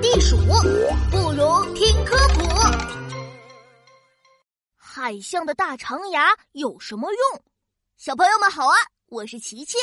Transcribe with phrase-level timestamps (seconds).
[0.00, 0.34] 地鼠，
[1.10, 2.40] 不如听科普。
[4.76, 7.42] 海象的大长牙有什么用？
[7.98, 8.74] 小朋友们好啊，
[9.08, 9.76] 我是琪琪。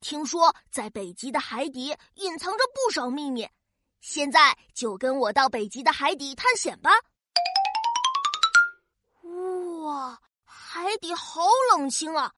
[0.00, 3.48] 听说在北极的海底隐藏着不少秘密，
[4.00, 6.90] 现在就跟我到北极的海底探险吧。
[9.82, 12.32] 哇，海底好冷清啊！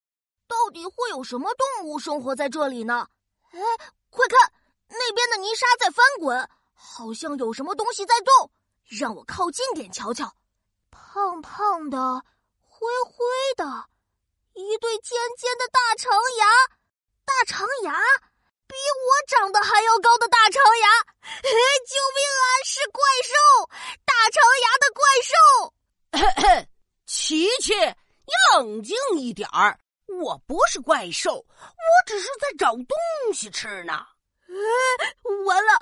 [0.49, 3.07] 到底会有什么动物生活在这里呢？
[3.51, 3.61] 哎，
[4.09, 4.53] 快看，
[4.89, 8.53] 那边的泥沙在翻滚，好像有什么东西在动。
[8.89, 10.33] 让我靠近点瞧瞧。
[10.93, 12.23] 胖胖的，
[12.63, 13.25] 灰灰
[13.57, 13.65] 的，
[14.53, 16.47] 一对尖尖的大长牙，
[17.25, 17.99] 大长牙，
[18.69, 20.89] 比我长得还要高的大长牙！
[21.21, 22.47] 哎救命啊！
[22.65, 23.35] 是怪兽，
[24.05, 25.05] 大长牙的怪
[26.55, 26.65] 兽！
[27.07, 29.81] 琪琪，你冷静一点儿。
[30.07, 32.87] 我不是怪兽，我只是在找东
[33.35, 33.93] 西吃呢。
[34.49, 34.55] 哎
[35.45, 35.73] 完了，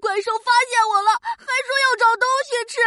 [0.00, 2.80] 怪兽发现我了，还说要找东西吃。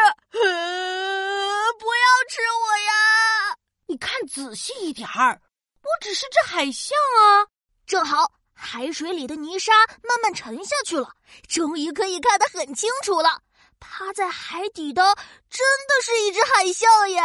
[1.80, 3.58] 不要吃我呀！
[3.86, 5.42] 你看仔细一点儿，
[5.82, 7.46] 我只是只海象啊。
[7.86, 9.73] 正好海水里的泥沙
[10.04, 11.10] 慢慢沉下去了，
[11.50, 13.42] 终于可以看得很清楚了。
[13.82, 15.04] 趴在海底的
[15.50, 17.22] 真的是一只海象耶！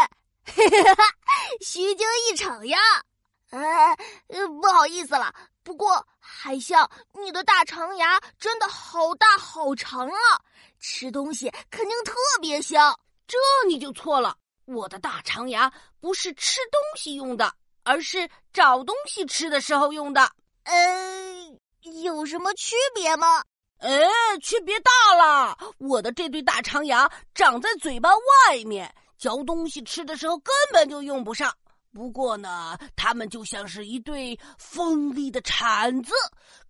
[1.64, 2.78] 虚惊一场呀！
[3.50, 3.96] 呃，
[4.60, 5.32] 不好意思了。
[5.62, 10.40] 不过海象，你的大长牙真的好大好长啊！
[10.80, 12.98] 吃东西肯定特别香。
[13.28, 17.52] 这你就错了，我的大长牙不是吃东西用的，
[17.84, 20.28] 而是找东西吃的时候用的。
[20.64, 21.58] 呃，
[22.02, 23.42] 有什么区别吗？
[23.78, 23.90] 哎，
[24.42, 25.56] 区别大了！
[25.78, 31.54] 我的这对大长牙长在嘴巴外面，嚼东西吃的时候根本就用不上。
[31.92, 36.12] 不过呢，它们就像是一对锋利的铲子，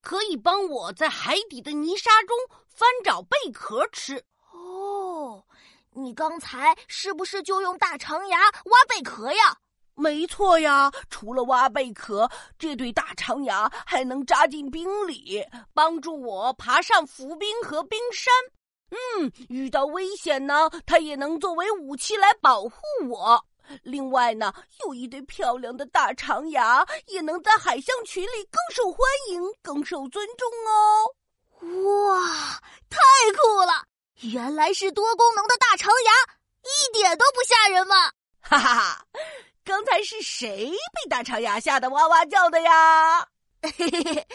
[0.01, 2.37] 可以帮我在海底的泥沙中
[2.69, 4.23] 翻找贝壳吃。
[5.97, 9.57] 哦，你刚才是不是就用大长牙挖贝壳呀？
[9.95, 18.33] 没错呀，除了挖贝壳，这对大长牙还能扎进冰里，帮助我爬上浮冰和冰山。
[18.91, 22.73] 嗯，遇到危险呢，它也能作为武器来保护
[23.09, 23.43] 我。
[23.83, 24.53] 另外呢，
[24.85, 28.99] 有一对漂亮的大长牙，也能在海象群里更受欢
[29.31, 31.11] 迎、更受尊重哦。
[31.61, 32.61] 哇！
[34.21, 36.13] 原来是多功能的大长牙，
[36.63, 38.13] 一点都不吓人嘛！
[38.41, 39.07] 哈哈哈，
[39.65, 43.21] 刚才是谁被大长牙吓得哇哇叫的呀？
[43.63, 44.27] 嘿嘿嘿，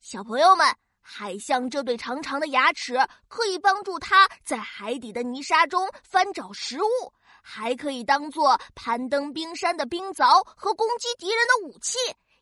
[0.00, 7.12] 小朋友们，海象这对长长的牙齿可以帮助它在海底的泥沙中翻找食物。
[7.42, 11.96] 还可以当做攀登冰山的冰凿和攻击敌人的武器，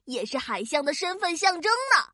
[0.05, 2.12] 也是海象的身份象征呢。